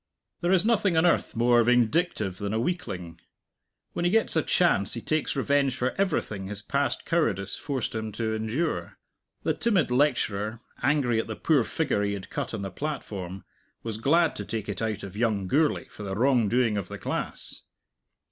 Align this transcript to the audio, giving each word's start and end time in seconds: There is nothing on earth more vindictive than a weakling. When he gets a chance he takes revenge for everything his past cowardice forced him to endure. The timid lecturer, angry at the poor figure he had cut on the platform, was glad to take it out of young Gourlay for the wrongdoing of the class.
There 0.39 0.51
is 0.51 0.65
nothing 0.65 0.97
on 0.97 1.05
earth 1.05 1.35
more 1.35 1.61
vindictive 1.63 2.39
than 2.39 2.55
a 2.55 2.59
weakling. 2.59 3.21
When 3.93 4.03
he 4.03 4.09
gets 4.09 4.35
a 4.35 4.41
chance 4.41 4.95
he 4.95 5.01
takes 5.01 5.35
revenge 5.35 5.75
for 5.75 5.93
everything 5.95 6.47
his 6.47 6.63
past 6.63 7.05
cowardice 7.05 7.55
forced 7.57 7.93
him 7.93 8.11
to 8.13 8.33
endure. 8.33 8.97
The 9.43 9.53
timid 9.53 9.91
lecturer, 9.91 10.59
angry 10.81 11.19
at 11.19 11.27
the 11.27 11.35
poor 11.35 11.63
figure 11.63 12.01
he 12.01 12.13
had 12.13 12.31
cut 12.31 12.51
on 12.55 12.63
the 12.63 12.71
platform, 12.71 13.43
was 13.83 13.99
glad 13.99 14.35
to 14.37 14.43
take 14.43 14.67
it 14.67 14.81
out 14.81 15.03
of 15.03 15.15
young 15.15 15.45
Gourlay 15.45 15.85
for 15.87 16.01
the 16.01 16.15
wrongdoing 16.15 16.77
of 16.77 16.87
the 16.87 16.97
class. 16.97 17.61